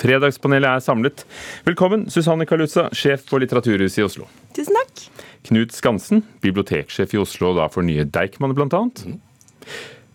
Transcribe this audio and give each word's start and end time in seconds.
Fredagspanelet 0.00 0.68
er 0.78 0.84
samlet. 0.84 1.24
Velkommen, 1.66 2.06
Susanne 2.10 2.46
Kaluza, 2.48 2.86
sjef 2.96 3.26
på 3.28 3.40
Litteraturhuset 3.42 4.00
i 4.00 4.06
Oslo. 4.06 4.28
Tusen 4.56 4.78
takk. 4.78 5.02
Knut 5.50 5.74
Skansen, 5.76 6.22
biblioteksjef 6.44 7.12
i 7.16 7.20
Oslo, 7.20 7.52
da 7.58 7.68
for 7.72 7.84
nye 7.84 8.06
Deichman 8.08 8.56
bl.a. 8.56 8.80
Mm. 8.80 9.18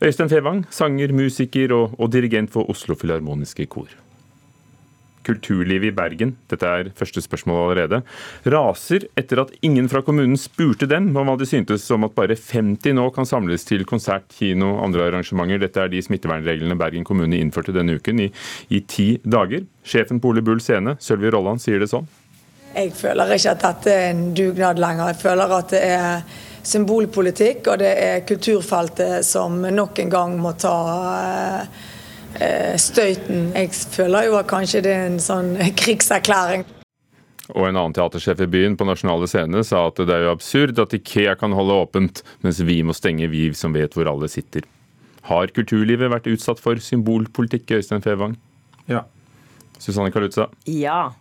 Øystein 0.06 0.32
Fevang, 0.32 0.66
sanger, 0.74 1.13
musiker 1.16 1.74
og, 1.76 1.94
og 2.00 2.12
dirigent 2.13 2.52
for 2.54 2.70
Oslo 2.74 2.98
Filharmoniske 2.98 3.70
Kor 3.70 3.94
kulturlivet 5.26 5.92
i 5.92 5.96
Bergen, 5.96 6.36
dette 6.52 6.70
er 6.70 6.91
første 6.98 7.23
spørsmål 7.23 7.62
allerede, 7.64 8.02
raser 8.54 9.08
etter 9.18 9.41
at 9.44 9.54
ingen 9.66 9.90
fra 9.91 10.04
kommunen 10.05 10.38
spurte 10.40 10.88
dem 10.90 11.12
om 11.16 11.30
hva 11.30 11.38
de 11.40 11.48
syntes 11.50 11.88
om 11.94 12.08
at 12.08 12.16
bare 12.18 12.38
50 12.40 12.96
nå 12.98 13.08
kan 13.16 13.27
samles 13.30 13.66
til 13.68 13.86
konsert, 13.90 14.27
kino 14.38 14.76
og 14.76 14.84
andre 14.90 15.09
arrangementer. 15.09 15.62
Dette 15.62 15.82
er 15.82 15.91
de 15.91 16.04
smittevernreglene 16.05 16.77
Bergen 16.80 17.08
kommune 17.08 17.40
innførte 17.40 17.76
denne 17.76 17.98
uken 18.00 18.26
i, 18.27 18.30
i 18.70 18.82
ti 18.88 19.09
dager. 19.23 19.66
Sjefen 19.86 20.22
på 20.22 20.34
Ole 20.34 20.46
Bull 20.46 20.62
scene, 20.64 20.98
Sølvi 21.02 21.34
Rolland, 21.34 21.63
sier 21.63 21.82
det 21.82 21.91
sånn. 21.91 22.07
Jeg 22.76 22.91
føler 22.98 23.30
ikke 23.32 23.54
at 23.55 23.63
dette 23.63 23.94
er 23.94 24.10
en 24.12 24.26
dugnad 24.35 24.82
lenger. 24.82 25.13
Jeg 25.13 25.21
føler 25.21 25.54
at 25.55 25.71
det 25.71 25.84
er 25.96 26.23
symbolpolitikk, 26.66 27.70
og 27.71 27.80
det 27.80 27.91
er 28.02 28.23
kulturfeltet 28.27 29.26
som 29.26 29.62
nok 29.62 30.02
en 30.02 30.12
gang 30.12 30.34
må 30.41 30.55
ta 30.60 30.77
eh, 31.21 31.84
støyten. 32.81 33.52
Jeg 33.55 33.71
føler 33.95 34.30
jo 34.30 34.39
at 34.39 34.49
kanskje 34.49 34.81
det 34.85 34.93
er 34.95 35.05
en 35.09 35.21
sånn 35.23 35.55
krigserklæring. 35.81 36.66
Og 37.53 37.67
en 37.67 37.77
annen 37.77 37.93
teatersjef 37.93 38.39
i 38.41 38.48
byen 38.49 38.73
på 38.77 38.88
Nasjonale 38.89 39.27
Scene 39.30 39.62
sa 39.67 39.84
at 39.91 39.99
det 40.02 40.13
er 40.16 40.23
jo 40.26 40.31
absurd 40.34 40.79
at 40.81 40.95
Ikea 40.98 41.35
kan 41.38 41.53
holde 41.53 41.76
åpent, 41.84 42.23
mens 42.41 42.62
vi 42.66 42.79
må 42.81 42.95
stenge, 42.98 43.29
vi 43.29 43.52
som 43.53 43.76
vet 43.76 43.93
hvor 43.93 44.09
alle 44.09 44.29
sitter. 44.31 44.66
Har 45.29 45.53
kulturlivet 45.53 46.09
vært 46.13 46.29
utsatt 46.29 46.62
for 46.62 46.81
symbolpolitikk, 46.81 47.77
Øystein 47.77 48.02
Fevang? 48.05 48.34
Ja. 48.90 49.04
Susanne 49.77 50.13
Kalutza? 50.13 50.48
Ja. 50.70 51.13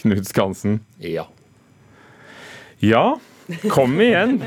Knut 0.00 0.26
Skansen? 0.26 0.80
Ja. 1.02 1.28
Ja. 2.82 3.14
Kom 3.72 3.98
igjen! 4.00 4.38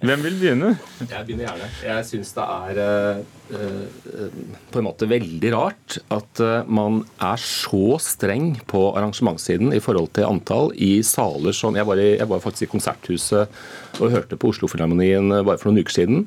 Hvem 0.00 0.22
vil 0.24 0.36
begynne? 0.40 0.70
Jeg 1.02 1.26
begynner 1.26 1.46
gjerne. 1.50 1.68
Jeg 1.84 2.06
syns 2.08 2.32
det 2.36 2.46
er 2.46 2.80
uh, 2.80 4.30
på 4.72 4.80
en 4.80 4.86
måte 4.86 5.08
veldig 5.10 5.50
rart 5.52 5.98
at 6.14 6.42
uh, 6.44 6.70
man 6.70 7.02
er 7.20 7.42
så 7.42 7.98
streng 8.00 8.54
på 8.70 8.86
arrangementssiden 8.94 9.74
i 9.76 9.82
forhold 9.84 10.12
til 10.16 10.28
antall 10.28 10.72
i 10.78 10.92
saler 11.06 11.56
som 11.56 11.76
Jeg 11.76 11.88
var, 11.88 12.00
i, 12.00 12.14
jeg 12.16 12.30
var 12.30 12.42
faktisk 12.44 12.68
i 12.68 12.72
Konserthuset 12.72 14.00
og 14.00 14.14
hørte 14.14 14.40
på 14.40 14.54
Oslofilharmonien 14.54 15.42
bare 15.42 15.60
for 15.60 15.70
noen 15.70 15.84
uker 15.84 16.00
siden 16.00 16.26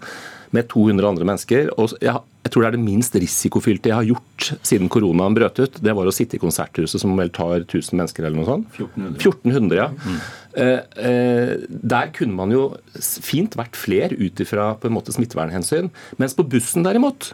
med 0.54 0.70
200 0.70 1.10
andre 1.10 1.26
mennesker. 1.26 1.72
og 1.80 1.96
jeg, 1.98 2.14
jeg, 2.14 2.52
tror 2.54 2.64
det 2.64 2.68
er 2.68 2.76
det 2.78 2.84
minst 2.86 3.16
risikofylte 3.18 3.90
jeg 3.90 3.98
har 3.98 4.06
gjort 4.06 4.50
siden 4.62 4.92
koronaen 4.92 5.34
brøt 5.38 5.60
ut. 5.60 5.80
Det 5.82 5.96
var 5.98 6.10
å 6.10 6.14
sitte 6.14 6.38
i 6.38 6.42
Konserthuset, 6.42 7.02
som 7.02 7.16
vel 7.18 7.34
tar 7.34 7.64
1000 7.64 7.98
mennesker 7.98 8.28
eller 8.28 8.38
noe 8.38 8.50
sånt. 8.50 8.68
1400. 8.78 9.18
1400 9.18 9.80
ja. 9.82 9.90
Mm. 9.98 10.20
Eh, 10.54 10.82
eh, 11.02 11.54
der 11.68 12.12
kunne 12.14 12.38
man 12.38 12.54
jo 12.54 12.68
fint 13.02 13.58
vært 13.58 13.78
fler 13.80 14.14
ut 14.14 14.42
ifra 14.44 14.74
smittevernhensyn. 14.78 15.90
Mens 16.22 16.38
på 16.38 16.46
bussen 16.46 16.86
derimot, 16.86 17.34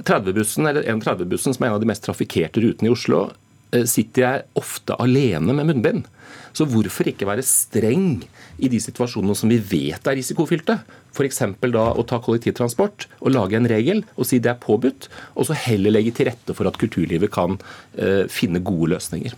30-bussen 0.00 0.68
eller 0.70 0.86
1.30-bussen, 0.86 1.56
som 1.56 1.64
er 1.64 1.72
en 1.72 1.78
av 1.78 1.82
de 1.82 1.90
mest 1.90 2.06
trafikkerte 2.06 2.62
rutene 2.62 2.90
i 2.90 2.94
Oslo, 2.94 3.30
eh, 3.72 3.84
sitter 3.84 4.22
jeg 4.22 4.46
ofte 4.54 4.94
alene 5.02 5.56
med 5.56 5.66
munnbind. 5.72 6.06
Så 6.54 6.66
hvorfor 6.66 7.10
ikke 7.10 7.28
være 7.28 7.46
streng 7.46 8.22
i 8.58 8.70
de 8.70 8.78
situasjonene 8.82 9.36
som 9.38 9.50
vi 9.50 9.58
vet 9.58 10.06
er 10.06 10.18
risikofylte? 10.18 10.80
F.eks. 11.10 11.42
da 11.74 11.84
å 11.90 12.06
ta 12.06 12.20
kollektivtransport 12.22 13.06
og 13.20 13.34
lage 13.34 13.58
en 13.58 13.68
regel 13.70 14.04
og 14.16 14.26
si 14.26 14.38
det 14.38 14.54
er 14.54 14.62
påbudt, 14.62 15.08
og 15.34 15.46
så 15.46 15.58
heller 15.58 15.94
legge 15.94 16.14
til 16.14 16.30
rette 16.30 16.54
for 16.54 16.70
at 16.70 16.78
kulturlivet 16.78 17.32
kan 17.34 17.58
uh, 17.58 18.26
finne 18.30 18.62
gode 18.62 18.92
løsninger. 18.94 19.34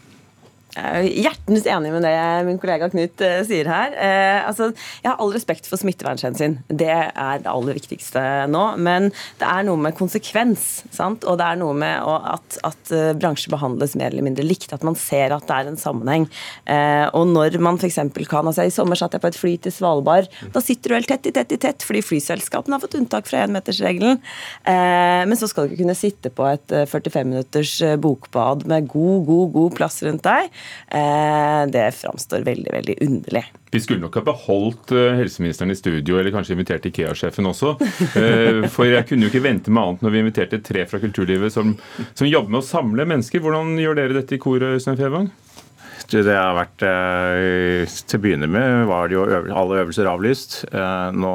Jeg 0.72 1.04
er 1.04 1.24
hjertens 1.26 1.66
enig 1.68 1.90
med 1.92 2.04
det 2.06 2.12
min 2.46 2.58
kollega 2.60 2.86
Knut 2.88 3.20
uh, 3.20 3.42
sier 3.44 3.68
her. 3.68 3.92
Eh, 3.92 4.38
altså, 4.48 4.70
jeg 5.02 5.10
har 5.10 5.18
all 5.20 5.32
respekt 5.34 5.66
for 5.68 5.76
smittevernhensyn. 5.80 6.54
Det 6.72 6.88
er 6.88 7.42
det 7.42 7.50
aller 7.50 7.76
viktigste 7.76 8.22
nå. 8.48 8.62
Men 8.80 9.10
det 9.40 9.50
er 9.50 9.66
noe 9.68 9.76
med 9.76 9.96
konsekvens. 9.98 10.86
Sant? 10.94 11.26
Og 11.28 11.36
det 11.40 11.44
er 11.44 11.60
noe 11.60 11.76
med 11.76 11.92
at, 12.00 12.56
at 12.64 12.92
uh, 12.94 13.10
bransjer 13.12 13.52
behandles 13.52 13.98
mer 14.00 14.08
eller 14.14 14.24
mindre 14.24 14.46
likt. 14.46 14.72
At 14.72 14.86
man 14.86 14.96
ser 14.96 15.34
at 15.36 15.44
det 15.50 15.58
er 15.58 15.68
en 15.74 15.80
sammenheng. 15.80 16.24
og 17.12 17.26
når 17.28 17.58
man 17.62 17.76
f.eks. 17.76 17.98
kan 18.30 18.48
altså 18.48 18.64
I 18.64 18.72
sommer 18.72 18.96
satt 18.96 19.12
jeg 19.16 19.22
på 19.22 19.28
et 19.28 19.38
fly 19.38 19.52
til 19.60 19.74
Svalbard. 19.74 20.30
Da 20.54 20.62
sitter 20.64 20.88
du 20.88 20.96
helt 20.96 21.10
tett 21.10 21.28
i 21.28 21.34
tett 21.34 21.52
i 21.52 21.60
tett 21.60 21.84
fordi 21.84 22.00
flyselskapene 22.04 22.78
har 22.78 22.82
fått 22.82 22.96
unntak 22.96 23.28
fra 23.28 23.42
énmetersregelen. 23.44 24.20
men 24.64 25.38
så 25.38 25.48
skal 25.50 25.66
du 25.66 25.72
ikke 25.72 25.82
kunne 25.82 25.98
sitte 25.98 26.30
på 26.32 26.46
et 26.48 26.72
45 26.72 27.28
minutters 27.28 27.74
bokbad 28.00 28.66
med 28.70 28.88
god, 28.92 29.26
god, 29.28 29.52
god 29.56 29.76
plass 29.76 30.00
rundt 30.06 30.24
deg. 30.26 30.50
Eh, 30.92 31.66
det 31.72 31.94
framstår 31.96 32.44
veldig, 32.44 32.72
veldig 32.72 32.96
underlig. 33.00 33.44
Vi 33.70 33.80
skulle 33.80 34.02
nok 34.02 34.18
ha 34.18 34.22
beholdt 34.26 34.92
eh, 34.92 35.14
helseministeren 35.16 35.72
i 35.72 35.76
studio, 35.76 36.18
eller 36.18 36.34
kanskje 36.34 36.56
invitert 36.56 36.88
Ikea-sjefen 36.90 37.48
også. 37.48 37.76
Eh, 38.12 38.66
for 38.72 38.84
jeg 38.84 39.06
kunne 39.08 39.24
jo 39.24 39.32
ikke 39.32 39.44
vente 39.44 39.72
med 39.72 39.82
annet 39.82 40.02
når 40.04 40.12
vi 40.12 40.20
inviterte 40.20 40.60
tre 40.64 40.84
fra 40.90 41.00
kulturlivet 41.00 41.54
som, 41.54 41.72
som 42.12 42.28
jobber 42.28 42.52
med 42.52 42.60
å 42.60 42.66
samle 42.66 43.06
mennesker. 43.08 43.40
Hvordan 43.40 43.72
gjør 43.80 43.98
dere 43.98 44.18
dette 44.18 44.36
i 44.36 44.42
koret, 44.42 44.76
Øystein 44.76 45.00
Fevang? 45.00 45.30
Det 46.12 46.26
har 46.28 46.52
vært 46.58 46.82
Til 46.82 48.18
å 48.18 48.20
begynne 48.20 48.48
med 48.50 48.82
var 48.90 49.08
det 49.08 49.14
jo 49.16 49.22
alle 49.24 49.78
øvelser 49.80 50.10
avlyst. 50.10 50.56
Nå 51.16 51.32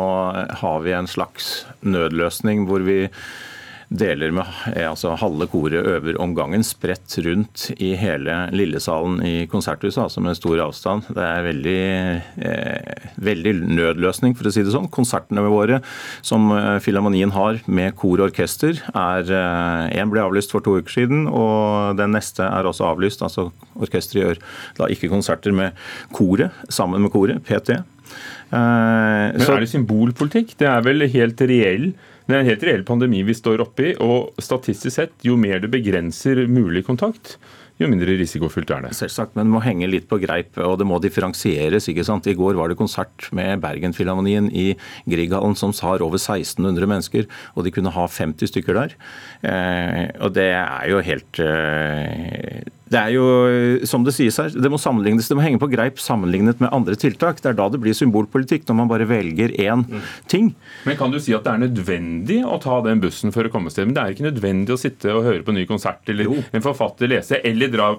har 0.62 0.84
vi 0.86 0.94
en 0.94 1.10
slags 1.10 1.64
nødløsning 1.82 2.68
hvor 2.70 2.86
vi 2.86 3.08
deler 3.88 4.34
med 4.36 4.48
altså 4.76 5.14
halve 5.20 5.48
koret 5.52 5.86
øver 5.88 6.18
om 6.22 6.34
gangen, 6.36 6.64
spredt 6.66 7.18
rundt 7.24 7.70
i 7.80 7.94
hele 8.00 8.36
Lillesalen 8.56 9.22
i 9.26 9.48
Konserthuset, 9.48 10.02
altså 10.04 10.24
med 10.24 10.36
stor 10.38 10.60
avstand. 10.66 11.08
Det 11.16 11.24
er 11.24 11.46
veldig, 11.46 11.82
eh, 12.44 13.08
veldig 13.30 13.54
nødløsning, 13.78 14.36
for 14.36 14.50
å 14.50 14.54
si 14.54 14.64
det 14.64 14.76
sånn. 14.76 14.90
Konsertene 14.92 15.46
våre 15.48 15.82
som 16.22 16.52
eh, 16.52 16.80
Filharmonien 16.84 17.32
har 17.32 17.62
med 17.68 17.96
kor 17.96 18.20
og 18.20 18.32
orkester, 18.32 18.82
er 18.94 19.24
Én 19.28 20.04
eh, 20.04 20.12
ble 20.12 20.24
avlyst 20.24 20.52
for 20.52 20.64
to 20.64 20.78
uker 20.82 21.00
siden, 21.00 21.28
og 21.28 21.98
den 21.98 22.12
neste 22.12 22.44
er 22.44 22.68
også 22.68 22.92
avlyst. 22.92 23.24
altså 23.24 23.52
Orkesteret 23.78 24.24
gjør 24.24 24.42
da 24.80 24.92
ikke 24.92 25.12
konserter 25.12 25.56
med 25.56 25.72
koret, 26.12 26.52
sammen 26.70 27.02
med 27.02 27.14
koret, 27.14 27.44
PT. 27.48 27.80
Eh, 28.08 29.34
Men 29.36 29.48
er 29.48 29.66
det 29.66 29.72
symbolpolitikk? 29.74 30.56
Det 30.60 30.70
er 30.70 30.86
vel 30.86 31.08
helt 31.12 31.42
reell 31.48 31.92
det 32.28 32.36
er 32.36 32.42
en 32.42 32.50
helt 32.50 32.64
reell 32.68 32.82
pandemi 32.84 33.22
vi 33.24 33.36
står 33.36 33.62
oppi, 33.64 33.94
og 34.04 34.36
statistisk 34.44 34.98
sett, 34.98 35.14
jo 35.24 35.38
mer 35.40 35.62
det 35.64 35.70
begrenser 35.72 36.42
mulig 36.52 36.84
kontakt, 36.84 37.38
jo 37.78 37.88
mindre 37.88 38.18
risikofylt 38.20 38.72
er 38.74 38.84
det. 38.84 38.96
Selvsagt, 38.98 39.36
men 39.38 39.46
det 39.48 39.54
må 39.54 39.62
henge 39.64 39.88
litt 39.88 40.08
på 40.10 40.18
greip, 40.20 40.58
og 40.60 40.80
det 40.82 40.88
må 40.90 40.98
differensieres. 41.00 41.88
ikke 41.88 42.04
sant? 42.04 42.28
I 42.28 42.36
går 42.36 42.58
var 42.58 42.68
det 42.68 42.80
konsert 42.80 43.30
med 43.38 43.62
Bergenfilharmonien 43.64 44.50
i 44.52 44.72
Grieghallen 45.08 45.56
som 45.56 45.72
har 45.86 46.04
over 46.04 46.18
1600 46.18 46.90
mennesker, 46.90 47.30
og 47.56 47.64
de 47.64 47.72
kunne 47.72 47.94
ha 47.94 48.08
50 48.10 48.50
stykker 48.52 48.82
der. 48.82 48.98
Eh, 49.46 50.10
og 50.20 50.34
det 50.36 50.50
er 50.58 50.90
jo 50.90 51.04
helt 51.06 51.40
eh, 51.40 52.66
det 52.92 53.00
er 53.00 53.14
jo, 53.16 53.26
som 53.90 54.06
det 54.06 54.14
sies 54.16 54.38
her, 54.40 54.54
det 54.54 54.72
må 54.72 54.80
sammenlignes, 54.80 55.28
det 55.28 55.36
må 55.38 55.44
henge 55.44 55.60
på 55.62 55.70
greip 55.72 56.00
sammenlignet 56.02 56.62
med 56.64 56.72
andre 56.76 56.96
tiltak. 57.00 57.42
Det 57.44 57.52
er 57.52 57.58
da 57.58 57.68
det 57.74 57.82
blir 57.84 57.96
symbolpolitikk, 57.98 58.64
når 58.70 58.78
man 58.80 58.92
bare 58.92 59.08
velger 59.10 59.52
én 59.60 59.84
mm. 59.84 60.06
ting. 60.32 60.54
Men 60.88 60.98
kan 61.00 61.12
du 61.12 61.20
si 61.24 61.36
at 61.36 61.46
det 61.46 61.54
er 61.54 61.64
nødvendig 61.66 62.40
å 62.48 62.60
ta 62.64 62.80
den 62.86 63.02
bussen 63.04 63.34
for 63.36 63.48
å 63.48 63.52
komme 63.54 63.74
sted? 63.74 63.90
Men 63.90 63.98
det 63.98 64.04
er 64.04 64.16
ikke 64.16 64.28
nødvendig 64.30 64.76
å 64.76 64.80
sitte 64.80 65.12
og 65.14 65.26
høre 65.28 65.44
på 65.44 65.54
en 65.54 65.60
ny 65.60 65.66
konsert, 65.70 66.04
eller 66.12 66.30
jo. 66.30 66.38
en 66.56 66.64
forfatter 66.64 67.12
lese, 67.12 67.42
eller 67.48 67.74
dra 67.74 67.90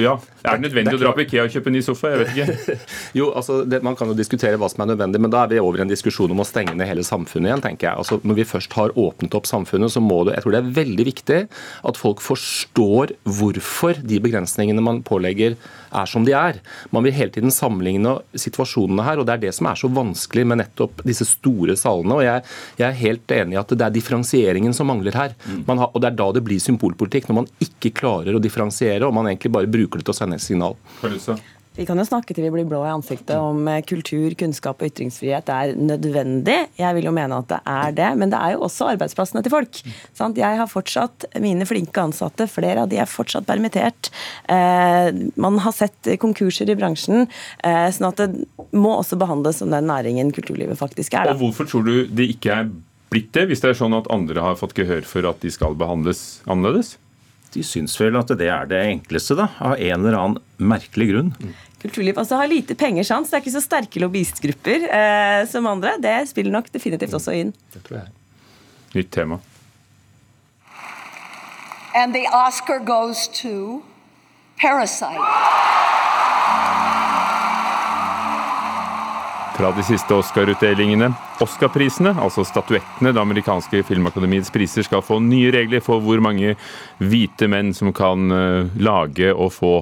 Ja, 0.00 0.18
er 0.44 0.58
det 0.58 0.68
nødvendig 0.68 0.92
det 0.92 0.98
er 0.98 1.00
å 1.00 1.04
dra 1.06 1.14
på 1.16 1.24
Ikea 1.24 1.46
og 1.46 1.56
kjøpe 1.56 1.72
en 1.72 1.78
ny 1.78 1.84
sofa? 1.86 2.12
Jeg 2.12 2.22
vet 2.22 2.34
ikke. 2.34 2.78
jo, 3.20 3.30
altså, 3.32 3.62
det, 3.68 3.80
Man 3.86 3.96
kan 3.98 4.12
jo 4.12 4.18
diskutere 4.18 4.60
hva 4.60 4.68
som 4.72 4.84
er 4.84 4.92
nødvendig, 4.92 5.22
men 5.24 5.32
da 5.32 5.44
er 5.44 5.54
vi 5.54 5.62
over 5.62 5.80
i 5.80 5.86
en 5.86 5.92
diskusjon 5.92 6.32
om 6.34 6.44
å 6.44 6.48
stenge 6.48 6.76
ned 6.76 6.90
hele 6.90 7.06
samfunnet 7.06 7.50
igjen, 7.50 7.64
tenker 7.64 7.90
jeg. 7.90 8.04
Altså, 8.04 8.20
Når 8.20 8.40
vi 8.42 8.48
først 8.48 8.76
har 8.76 8.92
åpnet 9.00 9.36
opp 9.38 9.48
samfunnet, 9.48 9.92
så 9.94 10.04
må 10.04 10.22
det 10.28 10.36
Jeg 10.36 10.44
tror 10.44 10.56
det 10.56 10.60
er 10.60 10.72
veldig 10.82 11.08
viktig 11.08 11.40
at 11.88 12.00
folk 12.00 12.22
forstår 12.24 13.14
hvorfor 13.24 14.00
de 14.04 14.20
begrensningene 14.20 14.33
begrensningene 14.34 14.82
man 14.84 15.02
pålegger, 15.06 15.56
er 15.94 16.10
som 16.10 16.24
de 16.26 16.34
er. 16.34 16.58
Man 16.90 17.06
vil 17.06 17.14
hele 17.14 17.32
tiden 17.34 17.54
sammenligne 17.54 18.16
situasjonene 18.34 19.06
her, 19.06 19.20
og 19.20 19.28
det 19.28 19.36
er 19.36 19.42
det 19.46 19.54
som 19.54 19.68
er 19.70 19.78
så 19.78 19.90
vanskelig 19.94 20.46
med 20.50 20.62
nettopp 20.62 21.04
disse 21.06 21.26
store 21.28 21.76
salene. 21.78 22.18
og 22.18 22.24
Jeg, 22.26 22.44
jeg 22.80 22.88
er 22.88 23.02
helt 23.02 23.36
enig 23.38 23.56
i 23.56 23.62
at 23.62 23.74
det 23.74 23.86
er 23.86 23.94
differensieringen 23.94 24.74
som 24.74 24.90
mangler 24.90 25.14
her. 25.18 25.36
Har, 25.68 25.90
og 25.90 26.00
Det 26.00 26.10
er 26.10 26.18
da 26.18 26.30
det 26.34 26.44
blir 26.46 26.62
symbolpolitikk, 26.62 27.28
når 27.30 27.42
man 27.42 27.50
ikke 27.62 27.94
klarer 27.94 28.34
å 28.34 28.42
differensiere 28.42 29.06
og 29.06 29.14
man 29.14 29.30
egentlig 29.30 29.52
bare 29.54 29.70
bruker 29.70 30.00
det 30.00 30.08
til 30.08 30.16
å 30.16 30.18
sende 30.18 30.40
et 30.40 30.44
signal. 30.44 30.78
Vi 31.74 31.82
kan 31.88 31.98
jo 31.98 32.04
snakke 32.06 32.30
til 32.30 32.44
vi 32.46 32.52
blir 32.54 32.66
blå 32.70 32.84
i 32.86 32.92
ansiktet 32.92 33.34
om 33.34 33.66
eh, 33.66 33.80
kultur, 33.82 34.30
kunnskap 34.38 34.78
og 34.78 34.92
ytringsfrihet 34.92 35.48
er 35.50 35.72
nødvendig. 35.74 36.54
Jeg 36.78 36.94
vil 36.94 37.08
jo 37.08 37.14
mene 37.16 37.40
at 37.42 37.48
det 37.50 37.58
er 37.66 37.96
det, 37.96 38.10
men 38.20 38.30
det 38.30 38.38
er 38.38 38.54
jo 38.54 38.62
også 38.68 38.92
arbeidsplassene 38.92 39.42
til 39.42 39.50
folk. 39.56 39.80
Sant? 40.14 40.38
Jeg 40.38 40.60
har 40.60 40.70
fortsatt 40.70 41.26
mine 41.42 41.66
flinke 41.66 42.04
ansatte, 42.06 42.46
flere 42.50 42.84
av 42.84 42.92
de 42.92 43.02
er 43.02 43.10
fortsatt 43.10 43.48
permittert. 43.48 44.12
Eh, 44.46 45.10
man 45.34 45.58
har 45.66 45.74
sett 45.74 46.14
konkurser 46.22 46.70
i 46.70 46.78
bransjen, 46.78 47.26
eh, 47.66 47.90
sånn 47.90 48.12
at 48.12 48.22
det 48.22 48.46
må 48.70 48.94
også 49.00 49.18
behandles 49.18 49.58
som 49.58 49.74
den 49.74 49.90
næringen 49.90 50.30
kulturlivet 50.36 50.78
faktisk 50.78 51.18
er. 51.18 51.32
Da. 51.32 51.34
Og 51.34 51.42
Hvorfor 51.42 51.66
tror 51.66 51.90
du 51.90 51.94
det 52.06 52.30
ikke 52.36 52.54
er 52.54 52.70
blitt 53.10 53.34
det, 53.34 53.48
hvis 53.50 53.66
det 53.66 53.72
er 53.72 53.82
sånn 53.82 53.98
at 53.98 54.06
andre 54.14 54.46
har 54.46 54.54
fått 54.62 54.78
gehør 54.78 55.02
for 55.02 55.26
at 55.26 55.42
de 55.42 55.50
skal 55.50 55.74
behandles 55.78 56.38
annerledes? 56.46 57.00
De 57.54 57.62
syns 57.66 57.94
vel 58.00 58.18
at 58.18 58.32
det 58.38 58.48
er 58.50 58.66
det 58.70 58.82
enkleste, 58.90 59.36
da. 59.38 59.48
Av 59.62 59.76
en 59.78 59.94
eller 60.00 60.18
annen 60.18 60.42
merkelig 60.58 61.08
grunn. 61.12 61.32
Kulturliv 61.84 62.18
altså 62.18 62.38
har 62.40 62.48
lite 62.48 62.76
penger, 62.80 63.04
sant? 63.04 63.28
så 63.28 63.34
Det 63.34 63.40
er 63.40 63.44
ikke 63.44 63.56
så 63.58 63.64
sterke 63.64 64.00
lobbyistgrupper 64.02 64.86
eh, 64.88 65.40
som 65.50 65.66
andre. 65.68 65.96
Det 66.00 66.16
spiller 66.30 66.54
nok 66.54 66.70
definitivt 66.72 67.16
også 67.16 67.34
inn. 67.36 67.52
Det 67.74 67.82
tror 67.86 68.00
jeg. 68.02 68.14
Nytt 68.94 69.10
tema. 69.12 69.40
And 71.94 72.14
the 72.14 72.26
Oscar 72.32 72.78
goes 72.78 73.28
to 73.42 73.82
Parasite. 74.58 75.73
Fra 79.54 79.70
de 79.70 79.84
siste 79.86 80.10
Oscar-utdelingene. 80.18 81.12
Oscar-prisene, 81.44 82.10
altså 82.18 82.42
statuettene, 82.42 83.12
det 83.14 83.20
amerikanske 83.22 83.84
filmakademiets 83.86 84.50
priser, 84.50 84.82
skal 84.82 85.02
få 85.06 85.20
nye 85.22 85.52
regler 85.54 85.82
for 85.84 86.02
hvor 86.02 86.18
mange 86.24 86.56
hvite 86.98 87.46
menn 87.46 87.70
som 87.76 87.92
kan 87.94 88.34
eh, 88.34 88.72
lage 88.82 89.28
og 89.30 89.52
få 89.54 89.74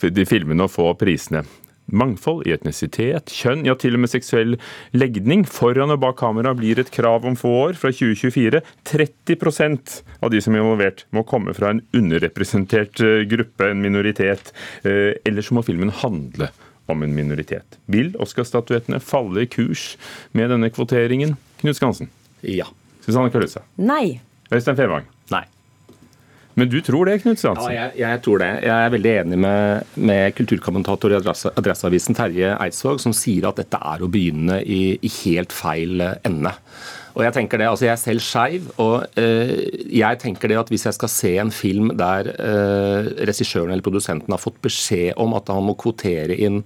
de 0.00 0.24
filmene 0.24 0.64
og 0.64 0.72
få 0.72 0.86
prisene. 0.96 1.42
Mangfold 1.92 2.48
i 2.48 2.54
etnisitet, 2.56 3.28
kjønn, 3.28 3.66
ja 3.68 3.74
til 3.76 3.98
og 3.98 4.02
med 4.06 4.12
seksuell 4.14 4.56
legning 4.96 5.44
foran 5.48 5.92
og 5.92 6.00
bak 6.06 6.16
kamera 6.22 6.54
blir 6.56 6.80
et 6.80 6.92
krav 6.94 7.26
om 7.28 7.36
få 7.36 7.52
år, 7.66 7.76
fra 7.80 7.92
2024. 7.92 8.62
30% 8.88 9.98
av 10.24 10.32
de 10.32 10.40
som 10.44 10.56
er 10.56 10.64
involvert 10.64 11.04
må 11.12 11.26
komme 11.28 11.52
fra 11.56 11.74
en 11.74 11.84
underrepresentert 11.92 13.04
eh, 13.04 13.26
gruppe, 13.28 13.68
en 13.68 13.84
minoritet. 13.84 14.54
Ellers 14.88 15.20
Eller 15.28 15.44
så 15.44 15.58
må 15.60 15.66
filmen 15.68 15.92
handle 16.00 16.48
om 16.48 16.67
en 16.92 17.14
minoritet. 17.14 17.76
Vil 17.92 18.14
Oscar-statuettene 18.22 19.00
falle 19.04 19.44
i 19.44 19.50
kurs 19.50 19.92
med 20.32 20.50
denne 20.54 20.70
kvoteringen? 20.72 21.36
Knut 21.60 21.76
Skansen. 21.76 22.08
Ja. 22.46 22.66
Susanne 23.04 23.30
Kalusa. 23.34 23.62
Nei. 23.76 24.20
Øystein 24.52 24.76
Fevang. 24.78 25.06
Nei. 25.32 25.44
Men 26.58 26.70
du 26.72 26.80
tror 26.82 27.06
det, 27.06 27.20
Knut 27.22 27.36
Ja, 27.36 27.52
Skansen? 27.52 27.74
jeg, 27.76 27.92
jeg 28.00 28.22
tror 28.24 28.40
det. 28.42 28.48
Jeg 28.66 28.74
er 28.86 28.90
veldig 28.96 29.12
enig 29.20 29.38
med, 29.38 29.84
med 30.10 30.34
kulturkommentator 30.34 31.12
i 31.14 31.18
Adresseavisen 31.20 32.16
Terje 32.18 32.54
Eidsvåg, 32.58 32.98
som 33.04 33.14
sier 33.14 33.46
at 33.50 33.60
dette 33.60 33.78
er 33.78 34.02
å 34.02 34.08
begynne 34.10 34.58
i, 34.64 34.96
i 34.98 35.10
helt 35.20 35.54
feil 35.54 36.00
eh, 36.02 36.16
ende. 36.26 36.50
Og 37.18 37.24
Jeg 37.26 37.34
tenker 37.34 37.58
det, 37.58 37.66
altså 37.66 37.88
jeg 37.88 37.96
er 37.96 37.98
selv 37.98 38.22
skeiv, 38.22 38.66
og 38.78 39.18
eh, 39.18 39.50
jeg 39.90 40.20
tenker 40.22 40.52
det 40.52 40.58
at 40.60 40.68
hvis 40.70 40.84
jeg 40.86 40.94
skal 40.94 41.10
se 41.10 41.32
en 41.42 41.50
film 41.50 41.90
der 41.98 42.30
eh, 42.30 43.08
regissøren 43.26 43.72
eller 43.74 43.82
produsenten 43.82 44.30
har 44.30 44.38
fått 44.38 44.60
beskjed 44.62 45.18
om 45.18 45.34
at 45.34 45.50
han 45.50 45.66
må 45.66 45.74
kvotere 45.82 46.36
inn 46.38 46.60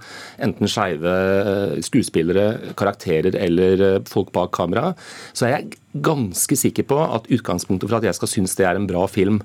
enten 0.45 0.69
skeive 0.69 1.09
eh, 1.09 1.81
skuespillere, 1.89 2.75
karakterer 2.77 3.33
eller 3.41 4.05
folk 4.13 4.29
bak 4.37 4.53
kamera, 4.59 4.93
så 5.33 5.49
er 5.49 5.55
jeg 5.57 5.81
ganske 6.05 6.61
sikker 6.67 6.85
på 6.91 7.01
at 7.01 7.33
utgangspunktet 7.33 7.89
for 7.89 8.03
at 8.03 8.11
jeg 8.11 8.21
skal 8.21 8.35
synes 8.35 8.59
det 8.61 8.69
er 8.69 8.77
en 8.77 8.91
bra 8.91 9.07
film, 9.09 9.41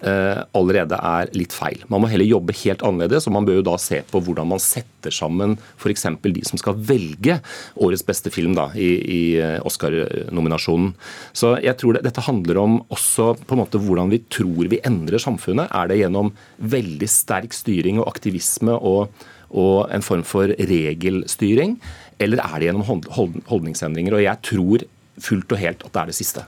allerede 0.00 0.96
er 0.96 1.30
litt 1.36 1.52
feil. 1.52 1.82
Man 1.92 2.00
må 2.00 2.08
heller 2.08 2.24
jobbe 2.28 2.54
helt 2.62 2.82
annerledes, 2.86 3.26
og 3.28 3.34
man 3.36 3.44
bør 3.48 3.58
jo 3.58 3.64
da 3.68 3.74
se 3.80 4.00
på 4.08 4.20
hvordan 4.24 4.48
man 4.48 4.62
setter 4.62 5.12
sammen 5.12 5.56
f.eks. 5.80 6.06
de 6.22 6.44
som 6.48 6.60
skal 6.60 6.76
velge 6.76 7.36
årets 7.76 8.04
beste 8.06 8.32
film 8.32 8.54
da, 8.56 8.68
i, 8.74 8.90
i 9.00 9.20
eh, 9.40 9.58
Oscar-nominasjonen. 9.66 10.94
Så 11.36 11.54
jeg 11.64 11.76
tror 11.80 11.96
det, 11.96 12.04
dette 12.06 12.24
handler 12.24 12.60
om 12.62 12.78
også 12.92 13.34
på 13.44 13.56
en 13.56 13.62
måte 13.62 13.80
hvordan 13.80 14.12
vi 14.12 14.22
tror 14.32 14.70
vi 14.72 14.80
endrer 14.86 15.20
samfunnet. 15.22 15.68
Er 15.72 15.90
det 15.90 16.00
gjennom 16.00 16.32
veldig 16.58 17.10
sterk 17.10 17.56
styring 17.56 18.00
og 18.00 18.08
aktivisme 18.10 18.76
og, 18.76 19.12
og 19.50 19.90
en 19.92 20.04
form 20.04 20.24
for 20.26 20.52
regelstyring, 20.56 21.76
eller 22.20 22.42
er 22.44 22.56
det 22.56 22.70
gjennom 22.70 22.86
hold- 22.88 23.12
hold- 23.16 23.42
holdningsendringer? 23.50 24.16
Og 24.16 24.24
jeg 24.24 24.44
tror 24.48 24.88
fullt 25.20 25.52
og 25.52 25.60
helt 25.60 25.84
at 25.84 25.92
det 25.92 26.02
er 26.02 26.12
det 26.12 26.16
siste. 26.16 26.46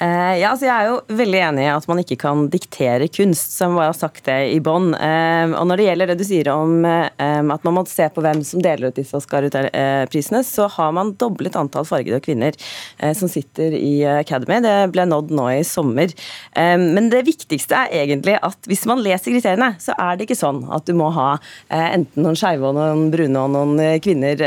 Eh, 0.00 0.34
ja, 0.40 0.48
altså 0.54 0.64
jeg 0.64 0.72
er 0.72 0.86
jo 0.88 1.16
veldig 1.18 1.40
enig 1.44 1.64
i 1.66 1.72
at 1.74 1.84
man 1.90 1.98
ikke 2.00 2.16
kan 2.22 2.46
diktere 2.48 3.04
kunst, 3.12 3.52
som 3.52 3.74
bare 3.76 3.90
har 3.90 3.98
sagt 3.98 4.24
det 4.24 4.38
i 4.54 4.60
bånn. 4.64 4.94
Eh, 4.96 5.52
og 5.52 5.66
når 5.68 5.80
det 5.80 5.86
gjelder 5.90 6.10
det 6.10 6.16
du 6.22 6.24
sier 6.24 6.48
om 6.54 6.86
eh, 6.88 7.10
at 7.20 7.66
man 7.66 7.76
må 7.76 7.82
se 7.88 8.06
på 8.08 8.24
hvem 8.24 8.40
som 8.46 8.62
deler 8.64 8.88
ut 8.88 8.96
disse 8.96 9.18
Oscar-prisene, 9.18 10.40
så 10.46 10.70
har 10.72 10.94
man 10.96 11.12
doblet 11.20 11.58
antall 11.58 11.84
fargede 11.88 12.22
kvinner 12.24 12.56
som 13.16 13.28
sitter 13.28 13.74
i 13.76 14.00
Academy. 14.08 14.60
Det 14.64 14.74
ble 14.94 15.04
nådd 15.08 15.32
nå 15.36 15.46
i 15.52 15.60
sommer. 15.66 16.12
Men 16.54 17.08
det 17.12 17.22
viktigste 17.26 17.76
er 17.76 18.04
egentlig 18.04 18.36
at 18.44 18.68
hvis 18.68 18.86
man 18.88 19.02
leser 19.02 19.34
kriteriene, 19.34 19.72
så 19.82 19.94
er 20.00 20.16
det 20.16 20.26
ikke 20.26 20.38
sånn 20.38 20.62
at 20.72 20.86
du 20.88 20.94
må 20.96 21.10
ha 21.16 21.28
enten 21.68 22.24
noen 22.24 22.38
skeive 22.38 22.68
og 22.68 22.76
noen 22.76 23.08
brune 23.12 23.42
og 23.42 23.52
noen 23.54 24.00
kvinner 24.04 24.44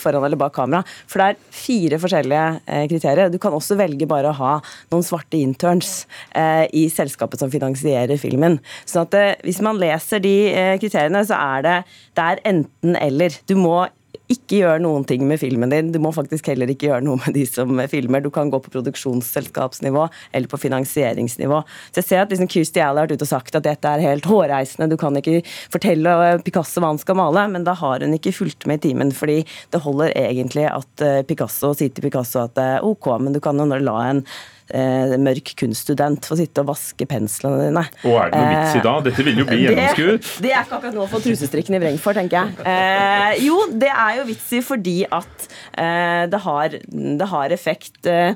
foran 0.00 0.26
eller 0.26 0.40
bak 0.40 0.54
kamera. 0.56 0.82
For 1.10 1.22
det 1.22 1.28
er 1.28 1.60
fire 1.60 2.00
forskjellige 2.02 2.86
kriterier. 2.92 3.32
Du 3.32 3.40
kan 3.42 3.56
også 3.56 3.78
velge 3.80 4.08
bare 4.10 4.32
å 4.32 4.38
ha 4.40 4.54
noen 4.92 5.06
svarte 5.06 5.38
interns 5.40 6.06
eh, 6.34 6.66
i 6.76 6.86
selskapet 6.92 7.42
som 7.42 7.52
finansierer 7.52 8.20
filmen. 8.20 8.58
Så 8.88 9.04
at, 9.04 9.16
eh, 9.16 9.32
hvis 9.46 9.62
man 9.64 9.80
leser 9.80 10.22
de 10.24 10.34
eh, 10.50 10.74
kriteriene, 10.82 11.24
så 11.26 11.38
er 11.38 11.66
det, 11.66 11.78
det 12.18 12.26
er 12.26 12.44
enten-eller. 12.52 13.40
Du 13.50 13.56
må 13.60 13.84
ikke 14.30 14.60
gjøre 14.60 14.82
noen 14.84 15.04
ting 15.06 15.24
med 15.26 15.40
filmen 15.42 15.72
din. 15.72 15.90
Du 15.94 15.98
må 16.02 16.12
faktisk 16.14 16.50
heller 16.52 16.70
ikke 16.70 16.88
gjøre 16.88 17.04
noe 17.06 17.18
med 17.22 17.34
de 17.34 17.42
som 17.48 17.80
filmer. 17.90 18.22
Du 18.22 18.30
kan 18.34 18.50
gå 18.52 18.60
på 18.62 18.72
produksjonsselskapsnivå 18.72 20.06
eller 20.06 20.50
på 20.50 20.60
finansieringsnivå. 20.60 21.62
Så 21.90 22.00
jeg 22.02 22.08
ser 22.08 22.22
at 22.22 22.34
liksom 22.34 22.50
Kirsti 22.50 22.82
Alley 22.82 23.02
har 23.02 23.08
vært 23.08 23.18
ute 23.18 23.26
og 23.26 23.32
sagt 23.32 23.58
at 23.58 23.66
dette 23.66 23.90
er 23.90 24.04
helt 24.04 24.28
hårreisende. 24.30 24.90
Du 24.90 24.98
kan 25.00 25.18
ikke 25.18 25.40
fortelle 25.72 26.14
eh, 26.28 26.38
Picasso 26.46 26.82
hva 26.82 26.92
han 26.92 27.02
skal 27.02 27.18
male, 27.18 27.46
men 27.54 27.66
da 27.66 27.74
har 27.80 28.06
hun 28.06 28.14
ikke 28.16 28.34
fulgt 28.36 28.68
med 28.70 28.80
i 28.80 28.90
timen. 28.90 29.10
fordi 29.14 29.42
det 29.72 29.82
holder 29.82 30.14
egentlig 30.14 30.68
at 30.70 31.06
eh, 31.06 31.20
Picasso 31.26 31.74
sier 31.74 31.90
til 31.90 32.06
Picasso 32.06 32.44
at 32.46 32.58
OK, 32.86 33.10
men 33.20 33.34
du 33.34 33.42
kan 33.42 33.58
jo 33.58 33.66
la 33.66 33.98
en 34.06 34.24
eh, 34.74 35.16
mørk 35.20 35.54
kunststudent 35.60 36.28
få 36.28 36.38
sitte 36.40 36.64
og 36.64 36.70
vaske 36.72 37.08
penslene 37.10 37.66
dine. 37.66 37.84
Og 38.06 38.16
er 38.22 38.32
det 38.32 38.40
noe 38.40 38.54
vits 38.54 38.78
i 38.78 38.84
da? 38.86 38.94
Dette 39.08 39.26
vil 39.26 39.42
jo 39.42 39.48
bli 39.48 39.60
gjennomskuet. 39.66 40.30
Det, 40.30 40.46
det 40.46 40.54
er 40.54 40.64
ikke 40.64 40.78
akkurat 40.78 40.98
noe 40.98 41.06
å 41.08 41.12
få 41.12 41.22
trusestrikken 41.24 41.78
i 41.78 41.82
vreng 41.82 42.00
for, 42.02 42.16
tenker 42.16 42.40
jeg. 42.40 42.66
Eh, 42.70 43.44
jo, 43.46 43.60
det 43.72 43.92
er 43.92 44.20
jo 44.20 44.26
vits 44.30 44.50
i 44.56 44.64
fordi 44.64 44.98
at 45.06 45.46
eh, 45.74 46.24
det, 46.30 46.42
har, 46.46 46.80
det 47.22 47.30
har 47.34 47.56
effekt. 47.56 48.02
Eh, 48.08 48.34